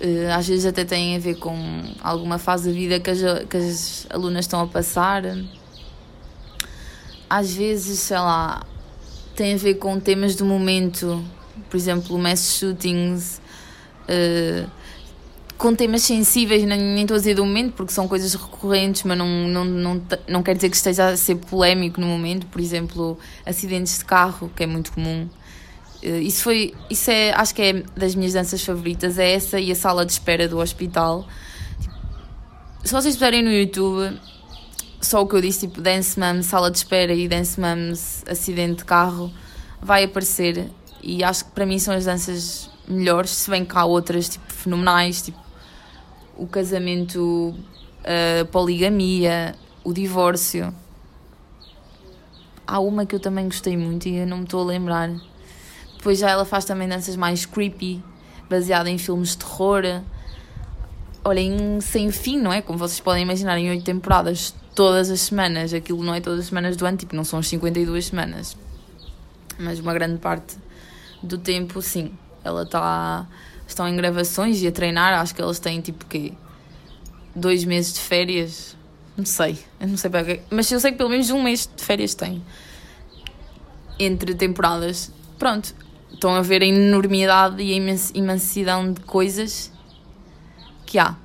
[0.00, 1.54] Eh, às vezes até têm a ver com
[2.02, 5.22] alguma fase da vida que as, que as alunas estão a passar.
[7.28, 8.62] Às vezes, sei lá,
[9.36, 11.22] tem a ver com temas do momento,
[11.68, 13.40] por exemplo, mass shootings.
[14.08, 14.68] Uh,
[15.60, 19.28] com temas sensíveis, nem estou a dizer do momento, porque são coisas recorrentes, mas não,
[19.28, 22.46] não, não, não quer dizer que esteja a ser polémico no momento.
[22.46, 25.28] Por exemplo, acidentes de carro, que é muito comum.
[26.02, 29.70] Eh, isso foi, isso é, acho que é das minhas danças favoritas, é essa e
[29.70, 31.28] a sala de espera do hospital.
[32.82, 34.18] Se vocês puserem no YouTube,
[34.98, 38.76] só o que eu disse, tipo Dance Moms, sala de espera e Dance Moms, acidente
[38.76, 39.30] de carro,
[39.78, 40.70] vai aparecer.
[41.02, 44.50] E acho que para mim são as danças melhores, se bem que há outras, tipo,
[44.50, 45.49] fenomenais, tipo
[46.40, 47.54] o casamento,
[48.02, 50.74] a poligamia, o divórcio.
[52.66, 55.10] Há uma que eu também gostei muito e eu não me estou a lembrar.
[55.96, 58.02] Depois já ela faz também danças mais creepy,
[58.48, 59.82] baseada em filmes de terror.
[61.22, 62.62] Olhem, sem fim, não é?
[62.62, 65.74] Como vocês podem imaginar, em oito temporadas, todas as semanas.
[65.74, 68.56] Aquilo não é todas as semanas do ano, tipo, não são as 52 semanas.
[69.58, 70.56] Mas uma grande parte
[71.22, 72.12] do tempo, sim.
[72.42, 73.26] Ela está
[73.72, 75.18] estão em gravações e a treinar.
[75.20, 76.32] Acho que elas têm tipo quê?
[77.34, 78.76] Dois meses de férias.
[79.16, 80.40] Não sei, eu não sei para quê.
[80.50, 82.42] Mas eu sei que pelo menos um mês de férias tem.
[83.98, 85.12] Entre temporadas.
[85.38, 85.74] Pronto.
[86.12, 87.76] estão a ver a enormidade e a
[88.14, 89.72] imensidão de coisas
[90.86, 91.16] que há.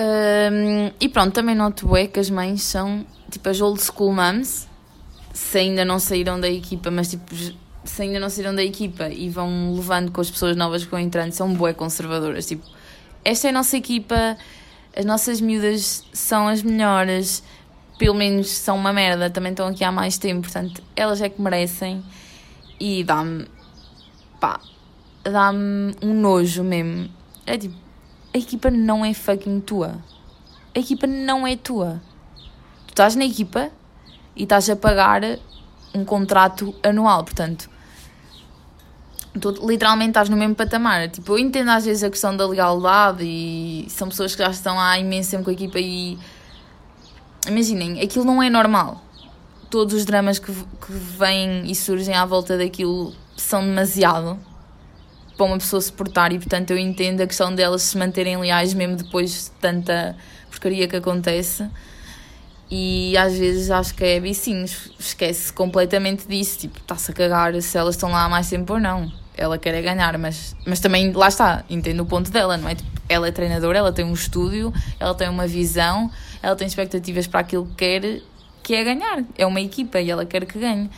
[0.00, 4.66] Um, e pronto, também noto é que as mães são tipo as old school moms,
[5.32, 7.34] se ainda não saíram da equipa, mas tipo,
[7.84, 11.00] se ainda não saíram da equipa e vão levando com as pessoas novas que vão
[11.00, 12.46] entrando, são bué conservadoras.
[12.46, 12.64] Tipo,
[13.22, 14.38] esta é a nossa equipa,
[14.96, 17.42] as nossas miúdas são as melhores,
[17.98, 21.42] pelo menos são uma merda, também estão aqui há mais tempo, portanto, elas é que
[21.42, 22.02] merecem
[22.78, 23.46] e dá-me,
[24.40, 24.58] pá,
[25.22, 27.10] dá-me um nojo mesmo.
[27.44, 27.89] É tipo,
[28.32, 29.98] a equipa não é fucking tua.
[30.74, 32.00] A equipa não é tua.
[32.86, 33.70] Tu estás na equipa
[34.36, 35.22] e estás a pagar
[35.92, 37.68] um contrato anual, portanto,
[39.40, 41.08] tu literalmente estás no mesmo patamar.
[41.08, 44.78] Tipo, eu entendo às vezes a questão da legalidade e são pessoas que já estão
[44.78, 46.16] há imenso tempo com a equipa e
[47.48, 49.02] imaginem, aquilo não é normal.
[49.68, 54.38] Todos os dramas que, que vêm e surgem à volta daquilo são demasiado
[55.40, 58.94] para uma pessoa suportar e portanto eu entendo a questão delas se manterem leais mesmo
[58.96, 60.14] depois de tanta
[60.50, 61.66] porcaria que acontece
[62.70, 64.62] e às vezes acho que é Abby sim,
[64.98, 68.78] esquece completamente disso, tipo, está-se a cagar se elas estão lá há mais tempo ou
[68.78, 69.10] não.
[69.34, 72.74] Ela quer é ganhar, mas, mas também lá está, entendo o ponto dela, não é?
[72.74, 76.10] Tipo, ela é treinadora, ela tem um estúdio, ela tem uma visão,
[76.42, 78.22] ela tem expectativas para aquilo que quer,
[78.62, 79.24] que é ganhar.
[79.36, 80.88] É uma equipa e ela quer que ganhe.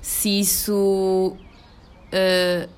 [0.00, 1.36] Se isso
[2.12, 2.68] uh,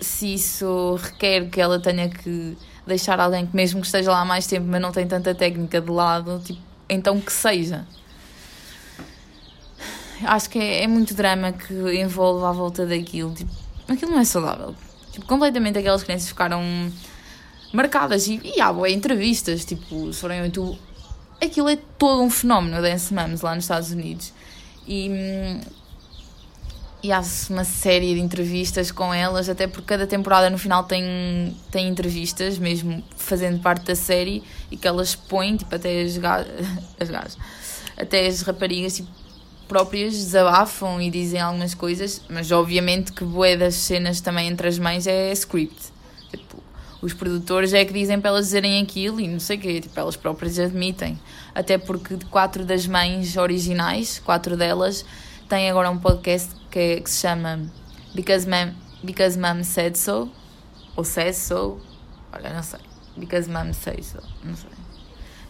[0.00, 4.46] se isso requer que ela tenha que deixar alguém que mesmo que esteja lá mais
[4.46, 7.86] tempo, mas não tem tanta técnica de lado, tipo, então que seja.
[10.24, 13.32] Acho que é, é muito drama que envolve à volta daquilo.
[13.32, 13.50] Tipo,
[13.88, 14.74] aquilo não é saudável.
[15.12, 16.62] Tipo, completamente aquelas crianças ficaram
[17.72, 20.78] marcadas e, e há boas entrevistas, tipo, se forem YouTube.
[21.42, 24.32] Aquilo é todo um fenómeno, Dance Moms, lá nos Estados Unidos.
[24.86, 25.60] E hum,
[27.02, 31.56] e há uma série de entrevistas com elas, até porque cada temporada no final tem,
[31.70, 36.44] tem entrevistas, mesmo fazendo parte da série, e que elas põem, tipo, até as, ga
[37.96, 39.08] até as raparigas tipo,
[39.66, 44.78] próprias desabafam e dizem algumas coisas, mas obviamente que boé das cenas também entre as
[44.78, 45.92] mães é script.
[46.30, 46.62] Tipo,
[47.00, 49.98] os produtores é que dizem para elas dizerem aquilo e não sei o quê, tipo,
[49.98, 51.18] elas próprias admitem.
[51.54, 55.04] Até porque quatro das mães originais, quatro delas,
[55.50, 57.60] têm agora um podcast que, que se chama
[58.14, 60.30] Because Mom, Because Mom Said So,
[60.94, 61.80] ou Says So,
[62.32, 62.78] olha, não sei.
[63.16, 64.70] Because Mom Says So, não sei.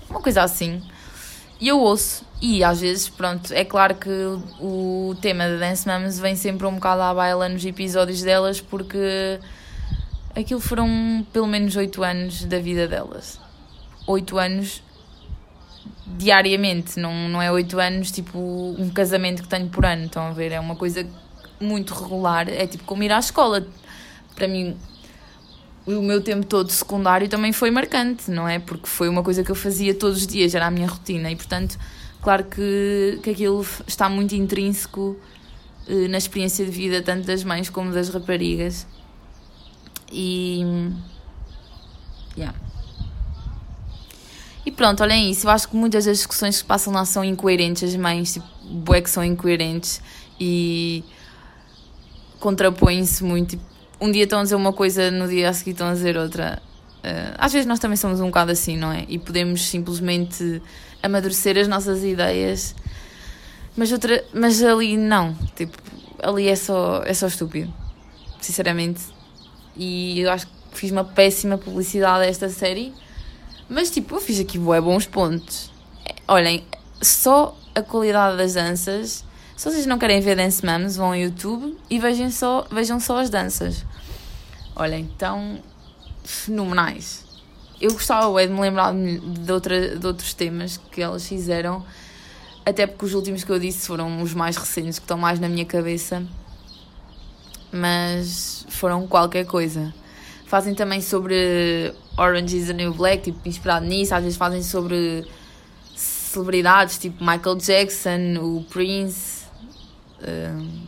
[0.08, 0.82] Uma coisa assim.
[1.60, 4.08] E eu ouço, e às vezes, pronto, é claro que
[4.58, 9.38] o tema da Dance Moms vem sempre um bocado à baila nos episódios delas, porque
[10.34, 13.38] aquilo foram pelo menos 8 anos da vida delas.
[14.06, 14.82] 8 anos
[16.16, 20.32] diariamente, não, não é 8 anos tipo um casamento que tenho por ano, estão a
[20.32, 20.52] ver?
[20.52, 21.06] É uma coisa
[21.60, 23.66] muito regular, é tipo como ir à escola.
[24.34, 24.76] Para mim,
[25.86, 28.58] o meu tempo todo secundário também foi marcante, não é?
[28.58, 31.36] Porque foi uma coisa que eu fazia todos os dias, era a minha rotina e,
[31.36, 31.78] portanto,
[32.22, 35.16] claro que, que aquilo está muito intrínseco
[35.88, 38.86] eh, na experiência de vida tanto das mães como das raparigas.
[40.12, 40.62] E.
[42.36, 42.69] Yeah.
[44.64, 45.46] E pronto, olhem isso.
[45.46, 47.82] Eu acho que muitas das discussões que passam lá são incoerentes.
[47.82, 50.02] As mães, tipo, bué que são incoerentes
[50.38, 51.02] e
[52.38, 53.58] contrapõem-se muito.
[54.00, 56.60] Um dia estão a dizer uma coisa, no dia a seguir estão a dizer outra.
[56.98, 59.04] Uh, às vezes nós também somos um bocado assim, não é?
[59.08, 60.62] E podemos simplesmente
[61.02, 62.74] amadurecer as nossas ideias,
[63.76, 65.34] mas, outra, mas ali não.
[65.54, 65.76] Tipo,
[66.22, 67.72] ali é só, é só estúpido,
[68.40, 69.00] sinceramente.
[69.76, 72.92] E eu acho que fiz uma péssima publicidade a esta série
[73.70, 75.70] mas tipo, eu fiz aqui bué bons pontos.
[76.26, 76.66] Olhem,
[77.00, 79.24] só a qualidade das danças.
[79.56, 83.18] Se vocês não querem ver Dance Moms, vão ao YouTube e vejam só, vejam só
[83.18, 83.86] as danças.
[84.74, 85.60] Olhem, tão
[86.24, 87.24] fenomenais.
[87.80, 91.86] Eu gostava de me lembrar de, outra, de outros temas que elas fizeram,
[92.66, 95.48] até porque os últimos que eu disse foram os mais recentes, que estão mais na
[95.48, 96.26] minha cabeça,
[97.72, 99.94] mas foram qualquer coisa.
[100.50, 104.12] Fazem também sobre Orange is the New Black, tipo, inspirado nisso.
[104.12, 105.24] Às vezes fazem sobre
[105.94, 109.44] celebridades, tipo Michael Jackson, o Prince.
[110.20, 110.86] Um,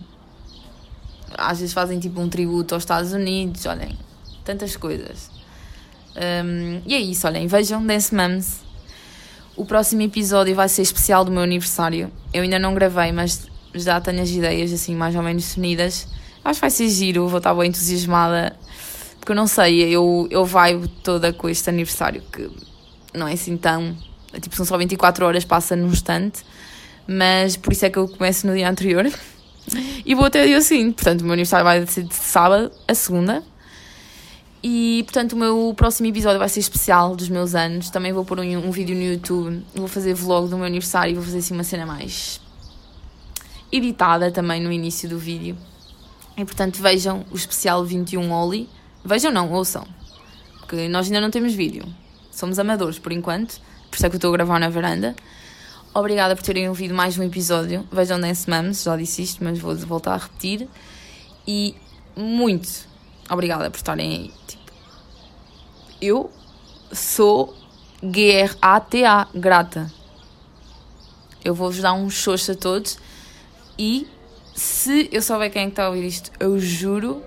[1.38, 3.96] às vezes fazem tipo um tributo aos Estados Unidos, olhem,
[4.44, 5.30] tantas coisas.
[6.16, 8.62] Um, e é isso, olhem, vejam Dance Moms.
[9.54, 12.10] O próximo episódio vai ser especial do meu aniversário.
[12.34, 13.46] Eu ainda não gravei, mas
[13.76, 16.08] já tenho as ideias assim mais ou menos definidas.
[16.44, 18.56] Acho que vai ser giro, vou estar bem entusiasmada
[19.22, 22.50] Porque eu não sei, eu, eu vibe toda com este aniversário que
[23.14, 23.96] não é assim tão.
[24.40, 26.44] Tipo, são só 24 horas, passa num instante.
[27.06, 29.08] Mas por isso é que eu começo no dia anterior.
[30.04, 30.96] E vou até o dia seguinte.
[30.96, 33.44] Portanto, o meu aniversário vai ser de sábado a segunda.
[34.60, 37.90] E, portanto, o meu próximo episódio vai ser especial dos meus anos.
[37.90, 39.64] Também vou pôr um, um vídeo no YouTube.
[39.72, 42.40] Vou fazer vlog do meu aniversário e vou fazer assim uma cena mais
[43.70, 45.56] editada também no início do vídeo.
[46.36, 48.68] E, portanto, vejam o especial 21 Oli.
[49.04, 49.86] Vejam não, ouçam.
[50.60, 51.84] Porque nós ainda não temos vídeo.
[52.30, 53.60] Somos amadores por enquanto.
[53.90, 55.14] Por isso é que eu estou a gravar na varanda.
[55.94, 57.86] Obrigada por terem ouvido mais um episódio.
[57.92, 60.68] Vejam Dance Mums, já disse isto, mas vou voltar a repetir.
[61.46, 61.74] E
[62.16, 62.86] muito
[63.28, 64.34] obrigada por estarem aí.
[64.46, 64.72] Tipo,
[66.00, 66.30] eu
[66.92, 67.54] sou
[68.02, 69.92] G-R-A-T-A, grata.
[71.44, 72.98] Eu vou-vos dar um xoxo a todos
[73.78, 74.06] e
[74.54, 77.22] se eu souber quem é que está a ouvir isto, eu juro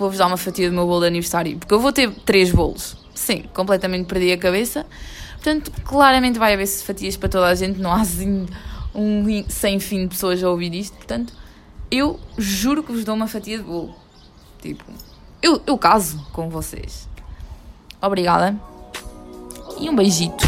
[0.00, 1.58] que vou-vos dar uma fatia do meu bolo de aniversário.
[1.58, 2.96] Porque eu vou ter três bolos.
[3.14, 4.86] Sim, completamente perdi a cabeça.
[5.34, 8.46] Portanto, claramente vai haver fatias para toda a gente, não há assim
[8.94, 10.96] um sem fim de pessoas a ouvir isto.
[10.96, 11.34] Portanto,
[11.90, 13.94] eu juro que vos dou uma fatia de bolo.
[14.62, 14.84] Tipo,
[15.42, 17.06] eu, eu caso com vocês.
[18.00, 18.58] Obrigada.
[19.78, 20.46] E um beijito.